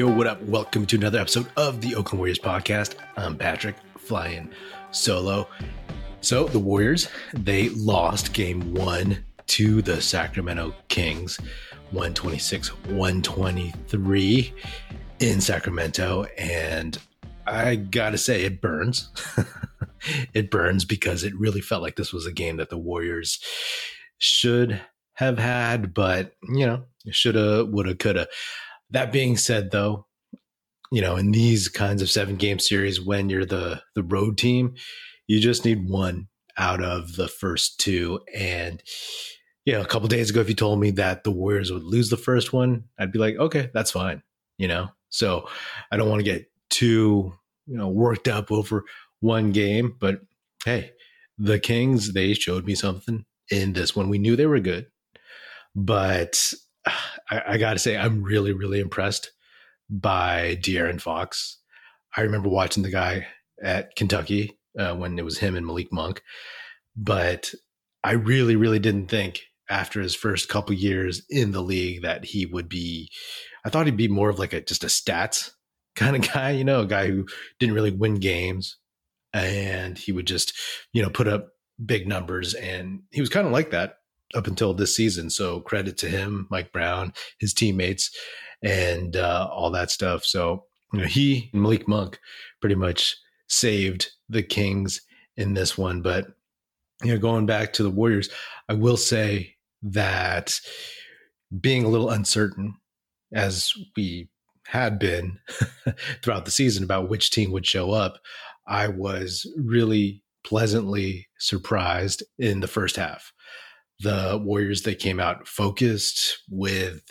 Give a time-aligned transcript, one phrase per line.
[0.00, 0.40] Yo, what up?
[0.44, 2.94] Welcome to another episode of the Oakland Warriors podcast.
[3.18, 4.50] I'm Patrick, flying
[4.92, 5.46] solo.
[6.22, 11.36] So, the Warriors, they lost game one to the Sacramento Kings,
[11.90, 14.54] 126 123
[15.18, 16.24] in Sacramento.
[16.38, 16.96] And
[17.46, 19.10] I gotta say, it burns.
[20.32, 23.38] it burns because it really felt like this was a game that the Warriors
[24.16, 24.80] should
[25.16, 28.28] have had, but, you know, shoulda, woulda, coulda.
[28.90, 30.06] That being said, though,
[30.90, 34.74] you know, in these kinds of seven game series, when you're the the road team,
[35.26, 38.20] you just need one out of the first two.
[38.34, 38.82] And
[39.64, 42.10] you know, a couple days ago, if you told me that the Warriors would lose
[42.10, 44.22] the first one, I'd be like, okay, that's fine.
[44.58, 45.48] You know, so
[45.90, 47.32] I don't want to get too
[47.66, 48.84] you know worked up over
[49.20, 50.20] one game, but
[50.64, 50.90] hey,
[51.38, 54.08] the Kings they showed me something in this one.
[54.08, 54.86] We knew they were good,
[55.74, 56.52] but
[57.30, 59.30] I, I got to say, I'm really, really impressed
[59.88, 61.58] by De'Aaron Fox.
[62.16, 63.26] I remember watching the guy
[63.62, 66.22] at Kentucky uh, when it was him and Malik Monk,
[66.96, 67.52] but
[68.02, 72.44] I really, really didn't think after his first couple years in the league that he
[72.44, 73.10] would be.
[73.64, 75.52] I thought he'd be more of like a just a stats
[75.94, 77.26] kind of guy, you know, a guy who
[77.58, 78.76] didn't really win games,
[79.32, 80.52] and he would just,
[80.92, 81.48] you know, put up
[81.84, 83.94] big numbers, and he was kind of like that
[84.34, 85.30] up until this season.
[85.30, 88.16] So credit to him, Mike Brown, his teammates,
[88.62, 90.24] and uh, all that stuff.
[90.24, 92.18] So you know, he and Malik Monk
[92.60, 93.16] pretty much
[93.48, 95.00] saved the Kings
[95.36, 96.02] in this one.
[96.02, 96.28] But
[97.02, 98.28] you know, going back to the Warriors,
[98.68, 100.58] I will say that
[101.60, 102.74] being a little uncertain,
[103.32, 104.28] as we
[104.66, 105.38] had been
[106.22, 108.18] throughout the season about which team would show up,
[108.66, 113.32] I was really pleasantly surprised in the first half
[114.00, 117.02] the Warriors they came out focused with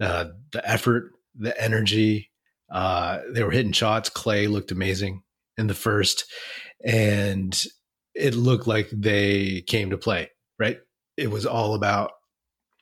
[0.00, 2.30] uh, the effort, the energy.
[2.70, 4.10] Uh, they were hitting shots.
[4.10, 5.22] Klay looked amazing
[5.58, 6.24] in the first,
[6.84, 7.64] and
[8.14, 10.30] it looked like they came to play.
[10.58, 10.78] Right,
[11.16, 12.12] it was all about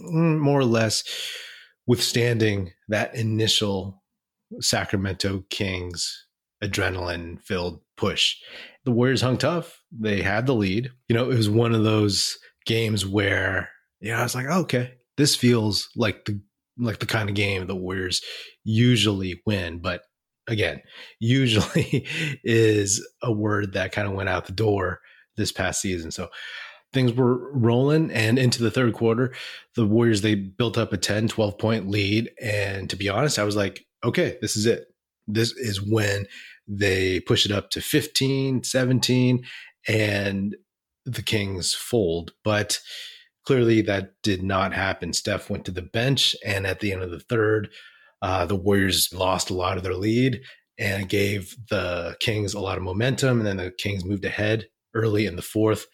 [0.00, 1.04] mm, more or less
[1.86, 4.02] withstanding that initial
[4.60, 6.26] Sacramento Kings
[6.62, 8.36] adrenaline filled push.
[8.84, 9.82] The Warriors hung tough.
[9.90, 10.90] They had the lead.
[11.08, 14.94] You know, it was one of those games where yeah, I was like, oh, okay,
[15.16, 16.40] this feels like the
[16.78, 18.20] like the kind of game the Warriors
[18.64, 19.78] usually win.
[19.78, 20.02] But
[20.46, 20.82] again,
[21.20, 22.06] usually
[22.44, 25.00] is a word that kind of went out the door
[25.36, 26.10] this past season.
[26.10, 26.28] So
[26.92, 29.34] things were rolling and into the third quarter,
[29.74, 32.30] the Warriors they built up a 10, 12 point lead.
[32.40, 34.86] And to be honest, I was like, okay, this is it.
[35.26, 36.26] This is when
[36.68, 39.44] they push it up to 15, 17.
[39.88, 40.56] And
[41.06, 42.32] the Kings fold.
[42.44, 42.80] But
[43.46, 45.12] clearly that did not happen.
[45.12, 47.70] Steph went to the bench, and at the end of the third,
[48.20, 50.40] uh, the Warriors lost a lot of their lead
[50.78, 53.38] and gave the Kings a lot of momentum.
[53.38, 55.86] And then the Kings moved ahead early in the fourth,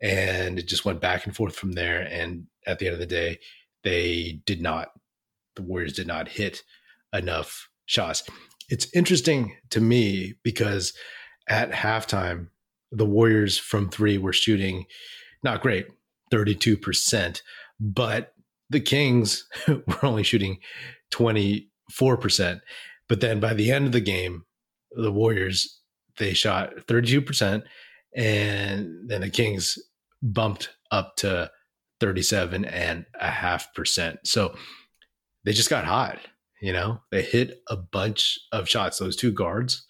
[0.00, 2.00] and it just went back and forth from there.
[2.00, 3.38] And at the end of the day,
[3.82, 4.88] they did not,
[5.56, 6.62] the Warriors did not hit
[7.12, 8.22] enough shots.
[8.68, 10.92] It's interesting to me because
[11.48, 12.48] at halftime,
[12.92, 14.84] the Warriors from three were shooting
[15.42, 15.86] not great,
[16.32, 17.42] 32%,
[17.78, 18.34] but
[18.68, 20.58] the Kings were only shooting
[21.12, 21.64] 24%.
[23.08, 24.44] But then by the end of the game,
[24.92, 25.80] the Warriors,
[26.18, 27.62] they shot 32%,
[28.14, 29.78] and then the Kings
[30.22, 31.50] bumped up to
[32.00, 34.18] 37 and a half percent.
[34.24, 34.54] So
[35.44, 36.18] they just got hot,
[36.60, 38.98] you know, they hit a bunch of shots.
[38.98, 39.86] Those two guards,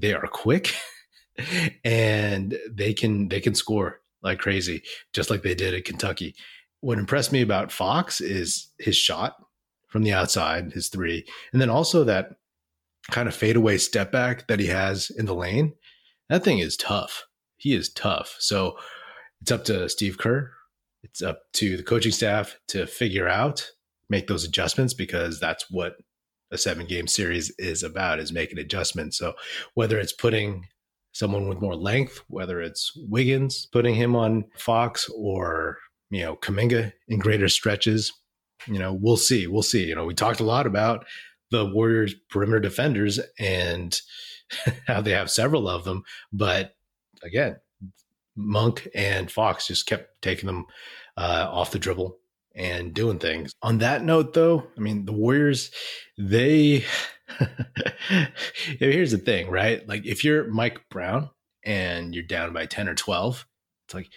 [0.00, 0.74] they are quick.
[1.84, 6.34] and they can they can score like crazy, just like they did at Kentucky.
[6.80, 9.36] What impressed me about Fox is his shot
[9.88, 12.36] from the outside, his three, and then also that
[13.10, 15.74] kind of fadeaway step back that he has in the lane.
[16.28, 17.26] That thing is tough.
[17.56, 18.36] He is tough.
[18.38, 18.78] So
[19.40, 20.52] it's up to Steve Kerr.
[21.02, 23.70] It's up to the coaching staff to figure out,
[24.08, 25.96] make those adjustments because that's what
[26.50, 29.18] a seven game series is about is making adjustments.
[29.18, 29.34] So
[29.74, 30.66] whether it's putting
[31.14, 35.78] someone with more length, whether it's Wiggins putting him on Fox or,
[36.10, 38.12] you know, Kuminga in greater stretches.
[38.66, 39.46] You know, we'll see.
[39.46, 39.84] We'll see.
[39.84, 41.06] You know, we talked a lot about
[41.50, 43.98] the Warriors perimeter defenders and
[44.86, 46.02] how they have several of them.
[46.32, 46.74] But
[47.22, 47.56] again,
[48.36, 50.66] Monk and Fox just kept taking them
[51.16, 52.18] uh, off the dribble
[52.54, 53.52] and doing things.
[53.62, 55.70] On that note, though, I mean, the Warriors,
[56.16, 56.84] they
[58.78, 59.86] here's the thing, right?
[59.88, 61.30] Like if you're Mike Brown
[61.64, 63.46] and you're down by 10 or 12,
[63.86, 64.08] it's like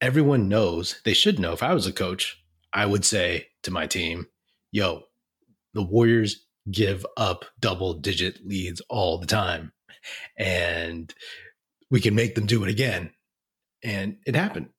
[0.00, 1.52] everyone knows, they should know.
[1.52, 2.42] If I was a coach,
[2.72, 4.26] I would say to my team,
[4.70, 5.02] yo,
[5.74, 9.72] the Warriors give up double digit leads all the time.
[10.36, 11.12] And
[11.90, 13.12] we can make them do it again.
[13.82, 14.70] And it happened.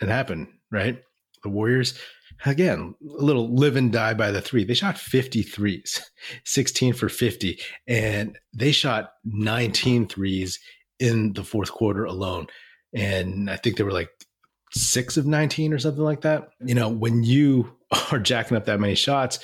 [0.00, 1.02] It happened, right?
[1.42, 1.98] The Warriors,
[2.46, 4.64] again, a little live and die by the three.
[4.64, 6.00] They shot 53s,
[6.44, 10.58] 16 for 50, and they shot 19 threes
[10.98, 12.46] in the fourth quarter alone.
[12.94, 14.10] And I think they were like
[14.72, 16.50] six of 19 or something like that.
[16.64, 17.76] You know, when you
[18.12, 19.38] are jacking up that many shots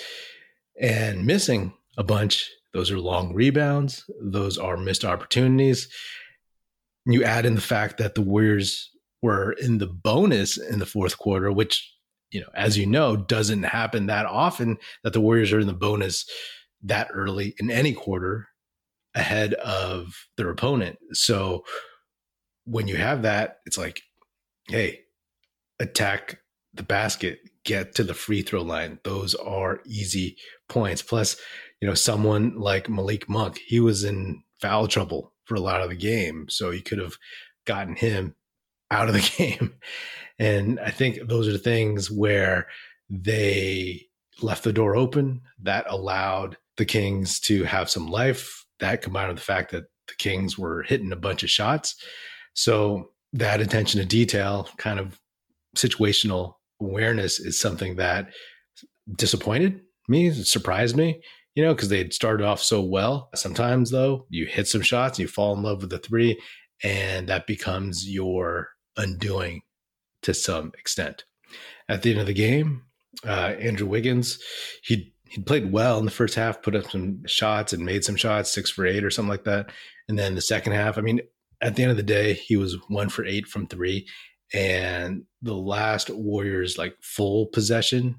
[0.81, 5.89] and missing a bunch, those are long rebounds, those are missed opportunities.
[7.07, 8.91] You add in the fact that the Warriors
[9.23, 11.91] were in the bonus in the fourth quarter, which,
[12.37, 15.73] you know, as you know, doesn't happen that often that the Warriors are in the
[15.73, 16.29] bonus
[16.83, 18.49] that early in any quarter
[19.15, 20.99] ahead of their opponent.
[21.13, 21.65] So
[22.67, 24.03] when you have that, it's like,
[24.69, 25.01] hey,
[25.81, 26.41] attack
[26.75, 28.99] the basket, get to the free throw line.
[29.03, 30.37] Those are easy
[30.69, 31.01] points.
[31.01, 31.39] Plus,
[31.81, 35.89] you know, someone like Malik Monk, he was in foul trouble for a lot of
[35.89, 36.51] the game.
[36.51, 37.15] So you could have
[37.65, 38.35] gotten him
[38.91, 39.75] out of the game.
[40.39, 42.69] And I think those are the things where
[43.09, 44.07] they
[44.43, 48.65] left the door open that allowed the Kings to have some life.
[48.81, 51.97] That combined with the fact that the Kings were hitting a bunch of shots.
[52.55, 55.19] So that attention to detail, kind of
[55.77, 58.29] situational awareness is something that
[59.17, 61.21] disappointed me, surprised me,
[61.55, 63.31] you know, because they had started off so well.
[63.35, 66.39] Sometimes, though, you hit some shots, you fall in love with the three,
[66.83, 69.63] and that becomes your undoing
[70.23, 71.25] to some extent.
[71.89, 72.83] At the end of the game,
[73.25, 74.39] uh, Andrew Wiggins,
[74.83, 78.17] he he played well in the first half, put up some shots and made some
[78.17, 79.71] shots, six for eight or something like that.
[80.09, 81.21] And then the second half, I mean,
[81.61, 84.07] at the end of the day, he was one for eight from three.
[84.55, 88.17] And the last Warriors like full possession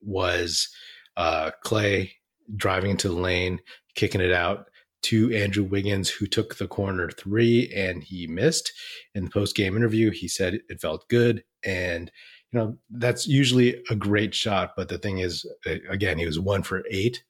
[0.00, 0.68] was
[1.16, 2.10] uh, Klay
[2.56, 3.60] driving into the lane,
[3.94, 4.66] kicking it out
[5.02, 8.72] to Andrew Wiggins, who took the corner three and he missed.
[9.14, 11.44] In the post game interview, he said it felt good.
[11.64, 12.10] And,
[12.52, 14.72] you know, that's usually a great shot.
[14.76, 15.46] But the thing is,
[15.88, 17.22] again, he was one for eight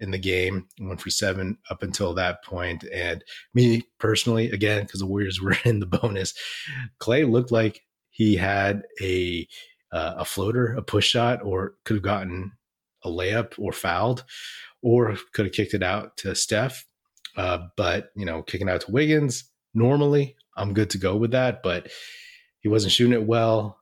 [0.00, 2.84] in the game, one for seven up until that point.
[2.92, 3.24] And
[3.54, 6.34] me personally, again, because the Warriors were in the bonus,
[7.00, 9.46] Klay looked like he had a
[9.92, 12.50] uh, a floater, a push shot, or could have gotten
[13.04, 14.24] a layup or fouled,
[14.82, 16.84] or could have kicked it out to Steph.
[17.36, 21.62] Uh, but you know, kicking out to Wiggins, normally I'm good to go with that.
[21.62, 21.90] But
[22.60, 23.78] he wasn't shooting it well.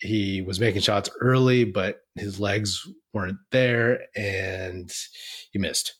[0.00, 4.92] He was making shots early, but his legs weren't there, and
[5.52, 5.94] he missed.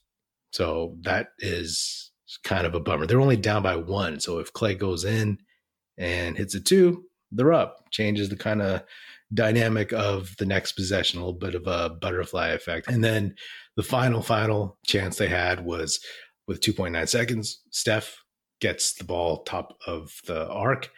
[0.51, 2.11] So that is
[2.45, 3.07] kind of a bummer.
[3.07, 4.21] They're only down by one.
[4.21, 5.39] So if Klay goes in
[5.99, 7.91] and hits a two, they're up.
[7.91, 8.83] Changes the kind of
[9.33, 12.89] dynamic of the next possession, a little bit of a butterfly effect.
[12.89, 13.35] And then
[13.77, 16.01] the final, final chance they had was
[16.47, 17.63] with 2.9 seconds.
[17.71, 18.23] Steph
[18.61, 20.91] gets the ball top of the arc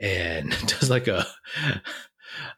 [0.00, 1.26] and does like a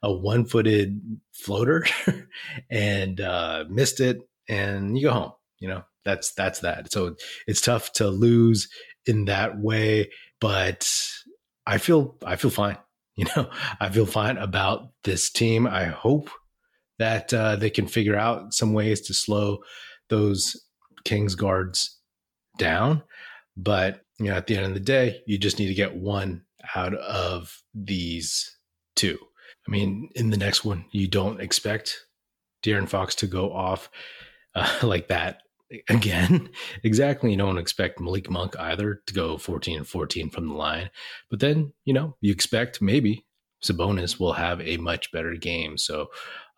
[0.03, 1.01] a one footed
[1.33, 1.85] floater
[2.71, 5.33] and uh, missed it, and you go home.
[5.59, 6.93] You know that's that's that.
[6.93, 7.17] So
[7.47, 8.69] it's tough to lose
[9.07, 10.11] in that way,
[10.41, 10.89] but
[11.67, 12.79] I feel I feel fine.
[13.15, 15.67] You know, I feel fine about this team.
[15.67, 16.31] I hope
[16.99, 19.59] that uh, they can figure out some ways to slow
[20.09, 20.57] those
[21.05, 22.01] Kings guards
[22.63, 23.03] down.
[23.57, 26.45] But you know, at the end of the day, you just need to get one
[26.75, 28.57] out of these
[28.95, 29.19] two.
[29.67, 32.07] I mean, in the next one, you don't expect
[32.63, 33.91] De'Aaron Fox to go off
[34.55, 35.43] uh, like that
[35.89, 36.51] again.
[36.85, 37.33] exactly.
[37.33, 40.91] You don't expect Malik Monk either to go 14 and 14 from the line.
[41.31, 43.27] But then, you know, you expect maybe
[43.65, 45.79] Sabonis will have a much better game.
[45.79, 46.09] So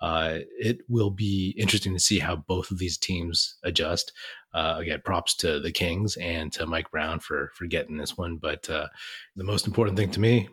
[0.05, 4.13] uh, it will be interesting to see how both of these teams adjust.
[4.53, 8.37] Uh, again, props to the Kings and to Mike Brown for for getting this one.
[8.37, 8.89] But uh,
[9.35, 10.47] the most important thing to me,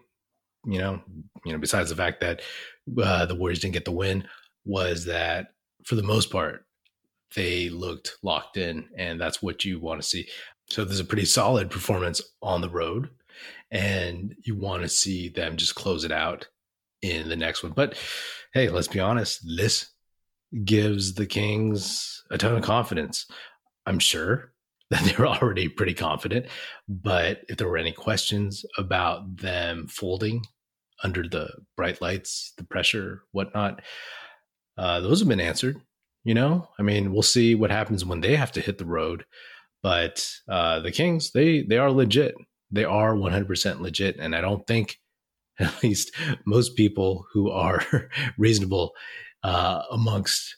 [0.66, 1.02] you know,
[1.46, 2.42] you know, besides the fact that
[3.04, 4.26] uh, the Warriors didn't get the win,
[4.64, 5.48] was that
[5.84, 6.66] for the most part,
[7.36, 10.30] they looked locked in, and that's what you want to see.
[10.70, 13.10] So there's a pretty solid performance on the road,
[13.70, 16.48] and you want to see them just close it out
[17.02, 17.74] in the next one.
[17.74, 17.98] But
[18.54, 19.90] hey, let's be honest, this
[20.64, 23.26] gives the Kings a ton of confidence.
[23.86, 24.54] I'm sure
[24.92, 26.48] that they're already pretty confident,
[26.88, 30.44] but if there were any questions about them folding
[31.04, 33.82] under the bright lights, the pressure, whatnot,
[34.78, 35.78] uh, those have been answered.
[36.24, 39.26] You know, I mean, we'll see what happens when they have to hit the road.
[39.82, 42.36] But uh, the Kings, they they are legit.
[42.70, 44.98] They are 100% legit, and I don't think,
[45.60, 46.12] at least
[46.46, 47.84] most people who are
[48.38, 48.94] reasonable
[49.44, 50.58] uh, amongst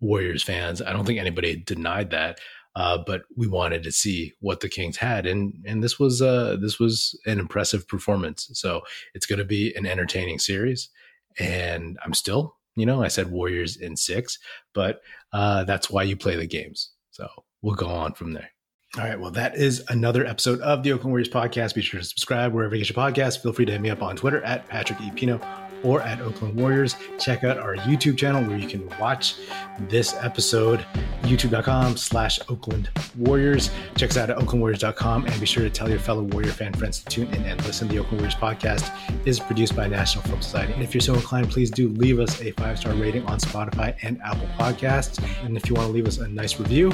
[0.00, 2.38] Warriors fans, I don't think anybody denied that.
[2.76, 6.56] uh, but we wanted to see what the Kings had, and and this was uh,
[6.60, 8.50] this was an impressive performance.
[8.52, 8.82] So
[9.14, 10.90] it's going to be an entertaining series,
[11.38, 14.38] and I'm still, you know, I said Warriors in six,
[14.74, 15.00] but
[15.32, 16.90] uh, that's why you play the games.
[17.10, 17.26] So
[17.62, 18.50] we'll go on from there.
[18.98, 19.20] All right.
[19.20, 21.74] Well, that is another episode of the Oakland Warriors podcast.
[21.74, 23.42] Be sure to subscribe wherever you get your podcast.
[23.42, 25.10] Feel free to hit me up on Twitter at Patrick E.
[25.10, 25.38] Pino
[25.84, 26.96] or at Oakland Warriors.
[27.18, 29.34] Check out our YouTube channel where you can watch
[29.80, 30.80] this episode,
[31.24, 32.88] youtube.com slash Oakland
[33.18, 33.70] Warriors.
[33.96, 37.00] Check us out at oaklandwarriors.com and be sure to tell your fellow Warrior fan friends
[37.00, 37.88] to tune in and listen.
[37.88, 38.90] The Oakland Warriors podcast
[39.26, 40.72] is produced by National Film Society.
[40.72, 44.18] And if you're so inclined, please do leave us a five-star rating on Spotify and
[44.22, 45.22] Apple Podcasts.
[45.44, 46.92] And if you want to leave us a nice review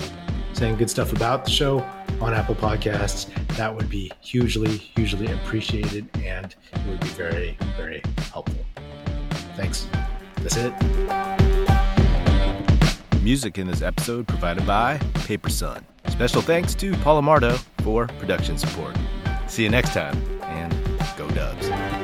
[0.52, 1.80] saying good stuff about the show
[2.20, 8.02] on Apple Podcasts, that would be hugely, hugely appreciated and it would be very, very
[8.30, 8.64] helpful.
[9.56, 9.86] Thanks.
[10.36, 10.72] That's it.
[13.22, 15.84] Music in this episode provided by Paper Son.
[16.08, 18.96] Special thanks to Paul Amardo for production support.
[19.46, 20.72] See you next time, and
[21.16, 22.01] go Dubs.